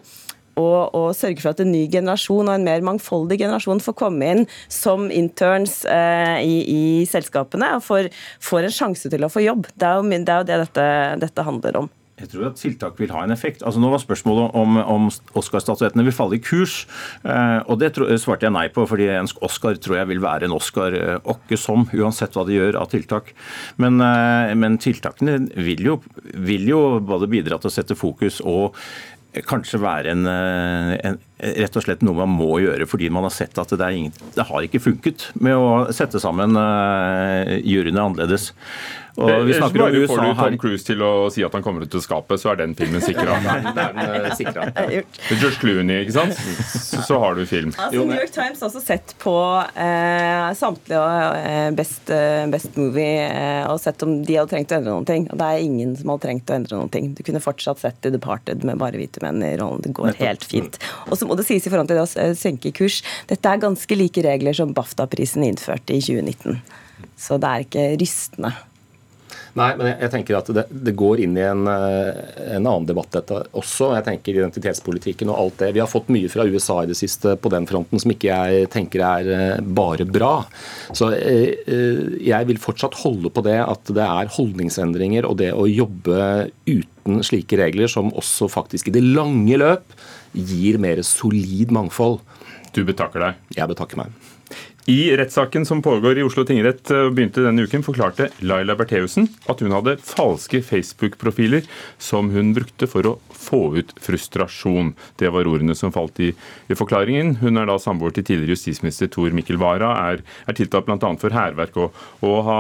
og, 0.61 0.95
og 0.95 1.09
sørge 1.19 1.43
for 1.43 1.55
at 1.55 1.63
en 1.65 1.73
ny 1.75 1.85
generasjon 1.91 2.47
og 2.47 2.55
en 2.55 2.67
mer 2.67 2.85
mangfoldig 2.87 3.41
generasjon 3.43 3.83
får 3.83 3.97
komme 3.99 4.31
inn 4.31 4.45
som 4.71 5.09
interns 5.11 5.81
eh, 5.91 6.39
i, 6.47 6.57
i 6.71 6.85
selskapene 7.11 7.75
og 7.79 7.85
får, 7.87 8.11
får 8.43 8.69
en 8.69 8.79
sjanse 8.79 9.11
til 9.11 9.27
å 9.27 9.33
få 9.33 9.45
jobb. 9.45 9.67
Det 9.75 9.89
er 9.89 9.99
jo, 9.99 10.09
det, 10.15 10.23
er 10.31 10.43
jo 10.43 10.49
det 10.51 10.63
dette, 10.67 10.89
dette 11.27 11.47
handler 11.47 11.85
om. 11.85 11.93
Jeg 12.15 12.31
tror 12.31 12.45
at 12.47 12.61
tiltak 12.61 13.01
vil 13.03 13.11
ha 13.11 13.25
en 13.25 13.35
effekt. 13.35 13.65
Altså 13.67 13.81
Nå 13.83 13.89
var 13.91 14.03
spørsmålet 14.03 14.55
om, 14.55 14.77
om 14.79 15.09
Oscar-statuettene 15.35 16.05
vil 16.07 16.15
falle 16.15 16.39
i 16.39 16.43
kurs. 16.43 16.85
Eh, 17.27 17.59
og 17.67 17.81
Det 17.83 17.91
tro, 17.97 18.07
svarte 18.23 18.47
jeg 18.47 18.55
nei 18.55 18.69
på, 18.75 18.85
fordi 18.87 19.09
en 19.17 19.31
Oscar 19.43 19.81
tror 19.83 19.99
jeg 19.99 20.11
vil 20.13 20.23
være 20.23 20.47
en 20.47 20.55
Oscar 20.55 20.95
eh, 20.95 21.17
åkke 21.19 21.59
som, 21.59 21.89
uansett 21.91 22.39
hva 22.39 22.47
de 22.47 22.61
gjør 22.61 22.79
av 22.85 22.93
tiltak. 22.95 23.35
Men, 23.83 23.99
eh, 23.99 24.55
men 24.55 24.79
tiltakene 24.79 25.41
vil 25.59 25.83
jo, 25.91 25.99
vil 26.39 26.71
jo 26.71 26.85
både 27.03 27.31
bidra 27.35 27.59
til 27.59 27.73
å 27.73 27.77
sette 27.81 27.99
fokus 27.99 28.39
og 28.45 28.79
kanskje 29.51 29.81
være 29.83 30.13
en, 30.15 30.27
eh, 30.31 30.95
en, 31.11 31.23
rett 31.59 31.77
og 31.77 31.83
slett 31.83 32.05
noe 32.07 32.23
man 32.23 32.37
må 32.39 32.61
gjøre 32.63 32.87
fordi 32.87 33.09
man 33.11 33.27
har 33.27 33.35
sett 33.35 33.59
at 33.59 33.73
det, 33.75 33.89
ingen, 33.91 34.15
det 34.37 34.47
har 34.47 34.63
ikke 34.63 34.85
funket 34.85 35.33
med 35.35 35.59
å 35.59 35.91
sette 35.91 36.23
sammen 36.23 36.55
juryene 37.67 38.07
annerledes. 38.07 38.53
Og 39.17 39.47
vi 39.47 39.55
snakker 39.55 39.85
om 39.85 39.87
bare 39.87 40.07
får 40.11 40.23
du. 40.23 40.31
Tom 40.41 40.59
Cruise 40.59 40.87
til 40.87 41.03
å 41.07 41.13
si 41.33 41.45
at 41.47 41.55
han 41.55 41.63
kommer 41.65 41.85
ut 41.87 41.91
til 41.93 42.03
skapet, 42.03 42.41
så 42.43 42.53
er 42.53 42.61
den 42.65 42.75
filmen 42.79 43.03
sikra. 43.05 43.39
Det. 44.35 45.03
George 45.41 45.59
Clooney, 45.61 46.03
ikke 46.05 46.15
sant? 46.15 46.39
Så, 46.73 47.03
så 47.07 47.19
har 47.23 47.37
du 47.39 47.45
film. 47.47 47.73
Altså, 47.77 48.05
New 48.05 48.17
York 48.17 48.33
Times 48.35 48.61
har 48.63 48.69
også 48.71 48.83
sett 48.83 49.15
på 49.23 49.35
eh, 49.81 50.49
samtlige 50.59 51.03
eh, 51.39 51.69
best, 51.77 52.11
eh, 52.13 52.45
best 52.51 52.77
movie 52.81 53.25
eh, 53.29 53.63
og 53.71 53.79
sett 53.83 54.03
om 54.07 54.17
de 54.27 54.39
hadde 54.39 54.51
trengt 54.53 54.75
å 54.75 54.79
endre 54.79 54.95
noen 54.95 55.09
ting. 55.09 55.29
Og 55.31 55.41
det 55.41 55.49
er 55.49 55.65
ingen 55.65 55.95
som 55.99 56.13
hadde 56.13 56.27
trengt 56.27 56.51
å 56.51 56.59
endre 56.59 56.81
noen 56.81 56.93
ting. 56.95 57.13
Du 57.17 57.23
kunne 57.27 57.43
fortsatt 57.45 57.83
sett 57.83 58.01
The 58.05 58.13
Departed 58.15 58.67
med 58.67 58.81
bare 58.83 59.01
hvite 59.01 59.23
menn 59.25 59.43
i 59.45 59.55
rollen. 59.61 59.85
Det 59.85 59.95
går 59.97 60.19
helt 60.21 60.47
fint. 60.49 60.79
Og 61.09 61.19
så 61.21 61.29
må 61.29 61.39
det 61.39 61.47
sies 61.49 61.67
i 61.67 61.73
forhold 61.73 61.91
til 61.91 62.01
det 62.01 62.07
å 62.07 62.13
eh, 62.27 62.37
senke 62.39 62.75
kurs, 62.77 63.01
dette 63.31 63.51
er 63.51 63.63
ganske 63.63 63.99
like 63.99 64.27
regler 64.27 64.57
som 64.57 64.75
BAFTA-prisen 64.77 65.47
innførte 65.47 65.97
i 65.97 66.03
2019. 66.05 66.63
Så 67.21 67.39
det 67.41 67.51
er 67.51 67.67
ikke 67.67 67.89
rystende. 68.01 68.55
Nei, 69.55 69.69
men 69.79 69.87
jeg, 69.87 69.97
jeg 70.03 70.11
tenker 70.11 70.37
at 70.39 70.49
det, 70.57 70.65
det 70.87 70.95
går 70.99 71.21
inn 71.23 71.37
i 71.39 71.45
en, 71.47 71.63
eh, 71.71 72.17
en 72.57 72.65
annen 72.65 72.89
debatt 72.89 73.13
dette 73.15 73.39
også. 73.55 73.93
Jeg 73.95 74.07
tenker 74.09 74.35
identitetspolitikken 74.35 75.31
og 75.31 75.39
alt 75.39 75.61
det. 75.63 75.69
Vi 75.77 75.83
har 75.83 75.91
fått 75.91 76.11
mye 76.15 76.31
fra 76.33 76.47
USA 76.49 76.81
i 76.83 76.89
det 76.91 76.97
siste 76.99 77.37
på 77.39 77.53
den 77.55 77.69
fronten 77.71 78.03
som 78.03 78.11
ikke 78.11 78.33
jeg 78.33 78.71
tenker 78.75 79.05
er 79.07 79.31
eh, 79.31 79.63
bare 79.63 80.09
bra. 80.11 80.33
Så 80.91 81.13
eh, 81.15 82.19
jeg 82.19 82.51
vil 82.51 82.59
fortsatt 82.63 82.99
holde 83.05 83.31
på 83.31 83.47
det 83.47 83.61
at 83.63 83.95
det 83.95 84.09
er 84.09 84.35
holdningsendringer 84.35 85.31
og 85.31 85.39
det 85.39 85.53
å 85.55 85.69
jobbe 85.71 86.51
uten 86.67 87.23
slike 87.23 87.61
regler 87.61 87.91
som 87.91 88.11
også 88.11 88.51
faktisk 88.51 88.91
i 88.91 88.97
det 88.99 89.07
lange 89.07 89.61
løp 89.61 89.95
gir 90.35 90.83
mer 90.83 90.99
solid 91.07 91.71
mangfold. 91.75 92.19
Du 92.75 92.83
betakker 92.83 93.23
deg. 93.23 93.43
Jeg 93.55 93.71
betakker 93.71 94.03
meg. 94.03 94.24
I 94.87 95.17
rettssaken 95.17 95.67
som 95.67 95.83
pågår 95.83 96.19
i 96.19 96.23
Oslo 96.23 96.45
tingrett 96.45 96.91
eh, 96.91 97.07
begynte 97.11 97.41
denne 97.41 97.65
uken, 97.65 97.83
forklarte 97.83 98.27
Laila 98.45 98.75
Bertheussen 98.77 99.31
at 99.49 99.63
hun 99.65 99.73
hadde 99.73 99.95
falske 100.05 100.59
Facebook-profiler 100.61 101.65
som 101.97 102.29
hun 102.35 102.51
brukte 102.53 102.85
for 102.91 103.09
å 103.09 103.13
få 103.33 103.61
ut 103.79 103.95
frustrasjon. 104.05 104.91
Det 105.17 105.31
var 105.33 105.49
ordene 105.49 105.73
som 105.79 105.93
falt 105.93 106.21
i, 106.21 106.35
i 106.69 106.77
forklaringen. 106.77 107.39
Hun 107.41 107.57
er 107.57 107.71
da 107.71 107.79
samboer 107.81 108.13
til 108.13 108.27
tidligere 108.29 108.59
justisminister 108.59 109.09
Tor 109.09 109.33
Mikkel 109.33 109.57
Wara, 109.63 109.95
er, 110.11 110.21
er 110.45 110.59
tiltalt 110.59 110.85
bl.a. 110.91 111.15
for 111.23 111.33
hærverk 111.33 111.79
og, 111.81 111.97
og 112.21 112.37
ha 112.51 112.59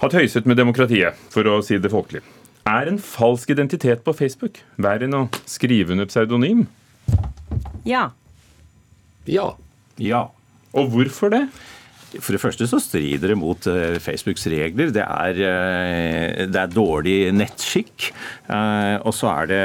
hatt 0.00 0.16
høyset 0.16 0.48
med 0.48 0.56
demokratiet, 0.56 1.20
for 1.32 1.44
å 1.44 1.58
si 1.64 1.76
det 1.76 1.92
folkelig. 1.92 2.24
Er 2.64 2.88
en 2.88 2.96
falsk 2.98 3.52
identitet 3.52 4.00
på 4.06 4.16
Facebook 4.16 4.62
verre 4.80 5.04
enn 5.04 5.20
å 5.20 5.22
skrive 5.44 5.92
under 5.92 6.08
pseudonym? 6.08 6.64
Ja. 7.84 8.08
Ja. 9.28 9.50
Ja. 10.00 10.24
Og 10.74 10.90
hvorfor 10.92 11.32
det? 11.32 11.46
For 12.22 12.32
det 12.32 12.40
første 12.40 12.66
så 12.70 12.78
strider 12.80 13.32
det 13.32 13.36
mot 13.38 13.66
eh, 13.68 13.98
Facebooks 14.02 14.46
regler. 14.52 14.92
Det 14.94 15.02
er, 15.02 15.40
eh, 15.42 16.46
det 16.48 16.60
er 16.60 16.72
dårlig 16.72 17.16
nettskikk. 17.34 18.08
Eh, 18.46 18.96
og 19.02 19.12
så 19.16 19.30
er 19.32 19.50
det 19.50 19.60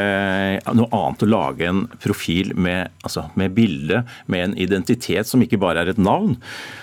noe 0.78 0.90
annet 0.98 1.26
å 1.26 1.30
lage 1.30 1.70
en 1.70 1.86
profil 2.02 2.56
med, 2.58 2.92
altså, 3.06 3.28
med 3.40 3.54
bilde, 3.58 4.04
med 4.32 4.48
en 4.48 4.58
identitet 4.60 5.30
som 5.30 5.44
ikke 5.46 5.62
bare 5.62 5.86
er 5.86 5.94
et 5.94 6.02
navn. 6.02 6.36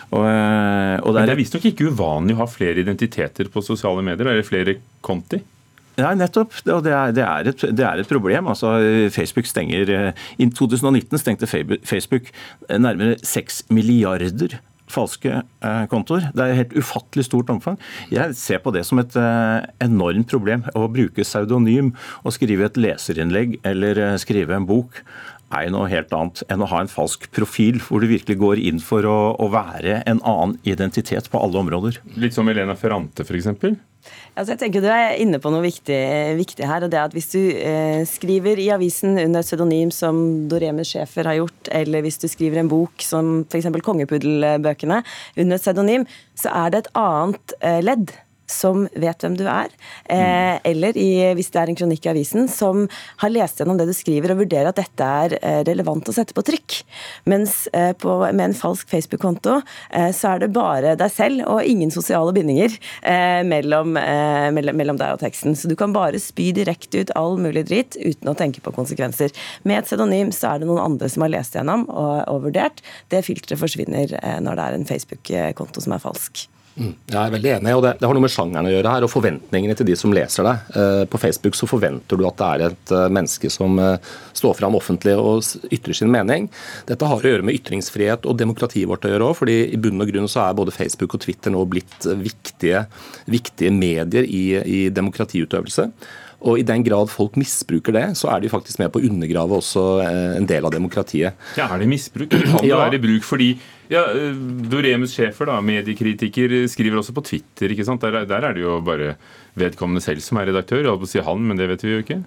Og, 0.08 0.24
og 0.24 1.10
det 1.12 1.24
er, 1.26 1.34
er 1.34 1.40
visstnok 1.42 1.68
ikke 1.68 1.90
uvanlig 1.92 2.38
å 2.38 2.42
ha 2.44 2.48
flere 2.48 2.80
identiteter 2.80 3.50
på 3.52 3.64
sosiale 3.64 4.04
medier, 4.06 4.30
eller 4.30 4.46
flere 4.46 4.78
konti? 5.04 5.42
Ja, 5.98 6.12
nettopp. 6.14 6.54
Det 6.62 6.72
er, 6.72 7.12
det, 7.12 7.24
er 7.24 7.50
et, 7.50 7.66
det 7.74 7.84
er, 7.84 7.98
et, 7.98 8.08
problem. 8.08 8.46
Altså, 8.46 8.76
Facebook 9.10 9.48
stenger 9.50 10.12
I 10.38 10.46
2019 10.46 11.18
stengte 11.18 11.50
Facebook 11.50 12.30
nærmere 12.70 13.18
6 13.26 13.64
milliarder 13.74 14.60
falske 14.88 15.30
kontor. 15.30 15.86
kontoer. 15.92 16.28
Det 16.34 16.42
er 16.42 16.52
et 16.52 16.60
helt 16.62 16.76
ufattelig 16.80 17.24
stort 17.26 17.50
omfang. 17.52 17.78
Jeg 18.10 18.34
ser 18.38 18.62
på 18.64 18.72
det 18.74 18.84
som 18.86 19.00
et 19.02 19.16
eh, 19.20 19.66
enormt 19.84 20.30
problem. 20.30 20.64
Å 20.74 20.88
bruke 20.92 21.24
pseudonym 21.24 21.92
og 22.24 22.34
skrive 22.36 22.68
et 22.68 22.80
leserinnlegg 22.80 23.58
eller 23.68 24.02
eh, 24.04 24.16
skrive 24.20 24.56
en 24.56 24.68
bok 24.68 25.02
er 25.54 25.70
noe 25.72 25.88
helt 25.90 26.12
annet 26.14 26.42
enn 26.52 26.62
å 26.64 26.68
ha 26.70 26.82
en 26.82 26.90
falsk 26.92 27.28
profil, 27.34 27.80
hvor 27.84 28.02
du 28.02 28.10
virkelig 28.10 28.38
går 28.40 28.62
inn 28.70 28.80
for 28.84 29.06
å, 29.08 29.18
å 29.40 29.50
være 29.52 30.02
en 30.08 30.20
annen 30.20 30.58
identitet 30.68 31.30
på 31.32 31.40
alle 31.40 31.60
områder. 31.62 32.00
Litt 32.20 32.36
som 32.36 32.48
Elena 32.50 32.76
Ferrante, 32.78 33.24
f.eks.? 33.24 33.78
Altså 34.38 34.54
jeg 34.54 34.60
tenker 34.60 34.84
Du 34.84 34.86
er 34.92 35.16
inne 35.20 35.40
på 35.42 35.50
noe 35.52 35.64
viktig, 35.64 35.98
viktig, 36.38 36.64
her. 36.68 36.84
og 36.86 36.92
det 36.92 37.00
er 37.00 37.08
at 37.08 37.16
Hvis 37.16 37.32
du 37.32 37.40
eh, 37.40 38.04
skriver 38.08 38.60
i 38.62 38.68
avisen 38.72 39.18
under 39.20 39.44
pseudonym 39.44 39.90
som 39.94 40.20
Doremus 40.48 40.94
Schæfer 40.94 41.28
har 41.28 41.40
gjort, 41.40 41.72
eller 41.74 42.04
hvis 42.06 42.20
du 42.22 42.28
skriver 42.30 42.62
en 42.62 42.70
bok 42.70 43.02
som 43.04 43.42
f.eks. 43.48 43.68
Kongepuddelbøkene 43.84 45.02
under 45.42 45.60
pseudonym, 45.60 46.06
så 46.38 46.54
er 46.54 46.72
det 46.72 46.84
et 46.84 46.92
annet 46.98 47.58
eh, 47.58 47.82
ledd 47.84 48.14
som 48.48 48.86
vet 48.96 49.22
hvem 49.22 49.36
du 49.38 49.44
er, 49.48 49.68
eh, 50.08 50.56
eller 50.66 50.96
i, 50.98 51.10
hvis 51.36 51.50
det 51.52 51.60
er 51.60 51.72
en 51.72 51.78
kronikk 51.78 52.06
i 52.06 52.12
avisen, 52.12 52.48
som 52.50 52.86
har 53.22 53.32
lest 53.32 53.60
gjennom 53.60 53.78
det 53.78 53.88
du 53.88 53.94
skriver 53.96 54.32
og 54.32 54.42
vurderer 54.42 54.70
at 54.70 54.80
dette 54.80 55.08
er 55.22 55.36
eh, 55.38 55.60
relevant 55.68 56.08
å 56.08 56.14
sette 56.16 56.36
på 56.36 56.44
trykk. 56.46 56.80
Mens 57.28 57.66
eh, 57.76 57.92
på, 57.98 58.16
med 58.32 58.44
en 58.48 58.56
falsk 58.56 58.88
Facebook-konto 58.90 59.60
eh, 59.92 60.10
så 60.16 60.34
er 60.34 60.44
det 60.44 60.50
bare 60.56 60.96
deg 60.98 61.12
selv 61.12 61.44
og 61.48 61.62
ingen 61.68 61.92
sosiale 61.94 62.32
bindinger 62.36 62.72
eh, 63.02 63.44
mellom, 63.46 63.96
eh, 64.00 64.48
mellom, 64.56 64.80
mellom, 64.80 65.00
deg 65.00 65.16
og 65.16 65.22
teksten. 65.22 65.56
Så 65.58 65.70
du 65.70 65.76
kan 65.78 65.94
bare 65.96 66.20
spy 66.22 66.50
direkte 66.56 67.04
ut 67.04 67.14
all 67.18 67.38
mulig 67.40 67.66
drit 67.68 67.98
uten 68.00 68.32
å 68.32 68.36
tenke 68.38 68.64
på 68.64 68.74
konsekvenser. 68.74 69.34
Med 69.68 69.82
et 69.82 69.90
pseudonym 69.90 70.32
så 70.34 70.54
er 70.54 70.62
det 70.62 70.70
noen 70.70 70.84
andre 70.84 71.10
som 71.12 71.24
har 71.26 71.34
lest 71.36 71.58
gjennom 71.58 71.86
og, 71.88 72.22
og 72.30 72.46
vurdert. 72.48 72.82
Det 73.12 73.24
filteret 73.26 73.60
forsvinner 73.60 74.16
når 74.42 74.58
det 74.58 74.64
er 74.64 74.78
en 74.78 74.88
Facebook-konto 74.88 75.84
som 75.84 75.96
er 75.96 76.02
falsk. 76.02 76.48
Mm. 76.78 76.92
Jeg 77.10 77.18
er 77.18 77.32
veldig 77.34 77.50
enig, 77.56 77.72
og 77.74 77.80
det, 77.82 77.92
det, 77.98 78.06
har 78.06 78.14
noe 78.14 78.22
med 78.22 78.30
sjangeren 78.30 78.68
å 78.68 78.72
gjøre 78.72 78.90
her, 78.92 79.04
og 79.04 79.10
forventningene 79.10 79.74
til 79.78 79.88
de 79.88 79.96
som 79.98 80.12
leser 80.14 80.46
det. 80.46 80.54
Eh, 80.78 81.00
på 81.10 81.18
Facebook 81.18 81.58
så 81.58 81.66
forventer 81.66 82.20
du 82.20 82.22
at 82.28 82.38
det 82.38 82.48
er 82.48 82.64
et 82.68 82.92
eh, 82.94 83.08
menneske 83.16 83.50
som 83.50 83.80
eh, 83.82 84.12
står 84.38 84.54
fram 84.60 84.76
offentlig 84.78 85.16
og 85.18 85.42
ytrer 85.74 85.98
sin 85.98 86.12
mening. 86.14 86.46
Dette 86.86 87.08
har 87.10 87.18
å 87.18 87.32
gjøre 87.32 87.46
med 87.48 87.58
ytringsfrihet 87.58 88.28
og 88.30 88.38
demokratiet 88.38 88.86
vårt 88.90 89.08
å 89.08 89.12
gjøre 89.12 89.32
òg, 89.32 89.40
fordi 89.40 89.58
i 89.74 89.80
bunn 89.82 90.04
og 90.04 90.12
grunn 90.12 90.30
så 90.30 90.44
er 90.44 90.56
både 90.60 90.76
Facebook 90.76 91.18
og 91.18 91.24
Twitter 91.26 91.54
nå 91.54 91.64
blitt 91.66 92.06
viktige, 92.22 92.86
viktige 93.26 93.74
medier 93.74 94.28
i, 94.28 94.44
i 94.62 94.80
demokratiutøvelse. 94.94 95.90
Og 96.46 96.60
i 96.60 96.66
den 96.66 96.84
grad 96.86 97.10
folk 97.10 97.34
misbruker 97.40 97.96
det, 97.96 98.04
så 98.20 98.28
er 98.30 98.44
de 98.44 98.52
faktisk 98.52 98.78
med 98.78 98.92
på 98.94 99.00
å 99.00 99.08
undergrave 99.08 99.58
også 99.58 99.82
en 100.38 100.46
del 100.46 100.68
av 100.68 100.74
demokratiet. 100.74 101.34
Ja, 101.58 101.66
Er 101.74 101.82
det 101.82 101.88
misbruk? 101.90 102.30
Kan 102.30 102.62
det 102.62 102.70
ja. 102.70 102.78
være 102.78 103.00
bruk 103.02 103.26
fordi 103.26 103.56
ja, 103.88 104.04
eh, 104.12 104.36
Doremus 104.68 105.14
Schæfer, 105.16 105.50
mediekritiker, 105.64 106.54
skriver 106.68 107.00
også 107.00 107.14
på 107.16 107.24
Twitter. 107.24 107.72
ikke 107.72 107.86
sant? 107.88 108.04
Der, 108.04 108.24
der, 108.28 108.44
er 108.44 108.54
det 108.54 108.62
jo 108.62 108.78
bare 108.84 109.16
vedkommende 109.58 110.04
selv 110.04 110.20
som 110.20 110.38
er 110.38 110.50
redaktør. 110.52 110.82
Jeg 110.82 110.92
holdt 110.92 111.06
på 111.06 111.08
å 111.08 111.14
si 111.14 111.24
han, 111.24 111.46
men 111.48 111.58
det 111.58 111.70
vet 111.72 111.84
vi 111.84 111.94
jo 111.94 112.04
ikke. 112.04 112.20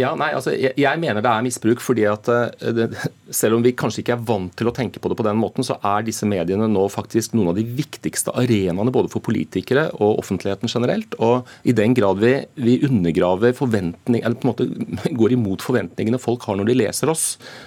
Ja, 0.00 0.14
nei, 0.16 0.30
altså, 0.32 0.54
jeg, 0.56 0.72
jeg, 0.80 1.00
mener 1.02 1.20
det 1.20 1.28
er 1.28 1.44
misbruk, 1.44 1.82
fordi 1.84 2.06
at 2.08 2.28
uh, 2.32 2.70
det, 2.72 2.86
selv 3.42 3.58
om 3.58 3.64
vi 3.64 3.74
kanskje 3.76 4.00
ikke 4.00 4.14
er 4.14 4.24
vant 4.28 4.54
til 4.56 4.70
å 4.70 4.72
tenke 4.72 5.00
på 5.02 5.10
det 5.10 5.18
på 5.18 5.26
den 5.26 5.36
måten, 5.40 5.64
så 5.66 5.76
er 5.84 6.06
disse 6.06 6.24
mediene 6.28 6.68
nå 6.70 6.86
faktisk 6.92 7.34
noen 7.36 7.50
av 7.52 7.58
de 7.58 7.64
viktigste 7.76 8.32
arenaene 8.40 8.92
både 8.94 9.10
for 9.12 9.24
politikere 9.24 9.90
og 9.98 10.22
offentligheten 10.22 10.72
generelt. 10.72 11.16
Og 11.20 11.48
i 11.68 11.74
den 11.76 11.96
grad 11.96 12.22
vi, 12.22 12.34
vi 12.56 12.78
undergraver 12.88 13.52
forventning, 13.56 14.22
eller 14.22 14.38
på 14.40 14.48
en 14.48 14.52
måte 14.52 15.12
går 15.20 15.36
imot 15.36 15.64
forventningene 15.64 16.20
folk 16.22 16.48
har 16.48 16.56
når 16.56 16.72
de 16.72 16.78
leser 16.80 17.12
oss, 17.12 17.26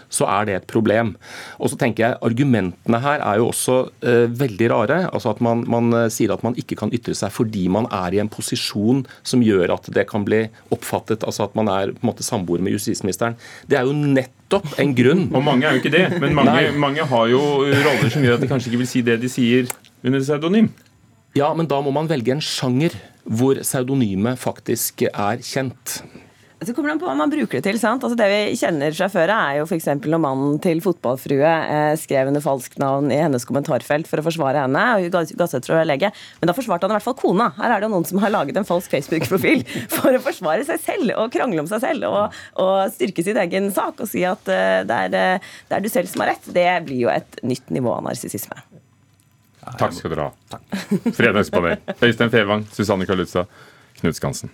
så 0.10 0.26
er 0.40 0.50
det 0.50 0.58
et 0.58 0.68
problem. 0.72 1.14
Og 1.60 1.74
så 1.74 1.80
tenker 1.82 2.08
jeg 2.08 2.22
Argumentene 2.26 2.98
her 3.04 3.22
er 3.22 3.38
jo 3.38 3.52
også 3.52 3.78
uh, 4.02 4.26
veldig 4.34 4.72
rare. 4.72 5.00
altså 5.12 5.30
at 5.36 5.42
man, 5.46 5.62
man 5.70 5.94
uh, 5.94 6.08
sier 6.10 6.34
at 6.34 6.42
man 6.46 6.58
ikke 6.58 6.78
kan 6.80 6.94
ytre 6.96 7.14
seg 7.18 7.34
fordi 7.36 7.68
man 7.70 7.86
er 7.94 8.16
i 8.16 8.22
en 8.24 8.32
posisjon 8.32 9.04
som 9.22 9.44
gjør 9.46 9.76
at 9.76 9.90
det 9.94 10.08
kan 10.10 10.26
bli 10.26 10.46
oppfattet, 10.74 11.26
altså 11.28 11.46
at 11.46 11.56
man 11.58 11.70
er 11.70 11.94
på 11.94 12.02
en 12.02 12.10
måte 12.15 12.15
måte 12.16 12.26
samboer 12.26 12.64
med 12.64 12.74
justisministeren. 12.74 13.36
Det 13.68 13.78
er 13.78 13.86
jo 13.86 13.94
nettopp 13.94 14.80
en 14.80 14.96
grunn. 14.96 15.28
Og 15.36 15.44
mange 15.44 15.68
er 15.68 15.76
jo 15.76 15.84
ikke 15.84 15.94
det, 15.94 16.06
men 16.24 16.36
mange, 16.38 16.72
mange 16.80 17.04
har 17.04 17.28
jo 17.30 17.42
roller 17.68 18.10
som 18.10 18.24
gjør 18.24 18.40
at 18.40 18.46
de 18.46 18.50
kanskje 18.50 18.72
ikke 18.72 18.84
vil 18.86 18.90
si 18.90 19.04
det 19.06 19.20
de 19.22 19.32
sier 19.32 19.70
under 20.06 20.24
pseudonym. 20.24 20.72
Ja, 21.36 21.52
men 21.54 21.68
da 21.68 21.82
må 21.84 21.92
man 21.92 22.08
velge 22.08 22.32
en 22.32 22.44
sjanger 22.44 22.96
hvor 23.26 23.58
pseudonymet 23.60 24.40
faktisk 24.40 25.04
er 25.10 25.42
kjent. 25.44 26.00
Så 26.66 26.74
kommer 26.74 26.92
det 26.92 27.02
på 27.02 27.08
hva 27.08 27.16
man 27.18 27.32
bruker 27.32 27.60
det 27.60 27.64
til. 27.68 27.78
Altså 27.78 28.16
Det 28.18 28.28
vi 28.32 28.58
kjenner 28.58 28.94
fra 28.96 29.08
før 29.12 29.32
er 29.36 29.60
jo 29.60 29.66
f.eks. 29.68 29.88
når 30.02 30.22
mannen 30.22 30.58
til 30.64 30.82
fotballfrue 30.84 31.52
eh, 31.52 31.94
skrev 32.02 32.32
under 32.32 32.44
falskt 32.44 32.80
navn 32.82 33.12
i 33.14 33.20
hennes 33.20 33.46
kommentarfelt 33.46 34.10
for 34.10 34.22
å 34.22 34.26
forsvare 34.26 34.66
henne. 34.66 34.86
og 34.96 35.10
ga, 35.14 35.24
ga 35.42 35.48
seg 35.52 35.66
til 35.66 35.78
å 35.78 35.84
legge. 35.86 36.10
Men 36.42 36.50
da 36.50 36.56
forsvarte 36.58 36.88
han 36.88 36.96
i 36.96 36.98
hvert 36.98 37.08
fall 37.08 37.18
kona. 37.20 37.52
Her 37.60 37.76
er 37.76 37.84
det 37.84 37.90
jo 37.90 37.94
noen 37.94 38.08
som 38.10 38.22
har 38.24 38.34
laget 38.34 38.58
en 38.60 38.68
falsk 38.68 38.96
Facebook-profil 38.96 39.66
for 39.96 40.16
å 40.16 40.24
forsvare 40.26 40.66
seg 40.68 40.82
selv 40.82 41.16
og 41.20 41.34
krangle 41.36 41.62
om 41.62 41.70
seg 41.70 41.84
selv 41.86 42.10
og, 42.10 42.42
og 42.62 42.74
styrke 42.96 43.26
sin 43.26 43.40
egen 43.46 43.70
sak 43.76 44.02
og 44.02 44.10
si 44.10 44.26
at 44.26 44.42
uh, 44.50 44.82
det, 44.88 45.00
er, 45.10 45.20
eh, 45.20 45.54
det, 45.70 45.78
er, 45.78 45.86
du 45.86 45.92
selv 45.92 46.10
som 46.12 46.26
har 46.26 46.34
rett. 46.34 46.52
Det 46.56 46.68
blir 46.88 47.06
jo 47.06 47.14
et 47.14 47.42
nytt 47.46 47.70
nivå 47.76 47.94
av 47.94 48.06
narsissisme. 48.10 48.58
Takk 49.80 49.96
skal 49.98 50.14
dere 50.14 50.30
ha. 50.30 50.60
Fredagspanel. 51.18 51.82
Øystein 51.98 52.30
Fevang, 52.34 52.68
Susanne 52.74 53.08
Kalutza, 53.10 53.48
Knut 53.98 54.18
Skansen. 54.18 54.54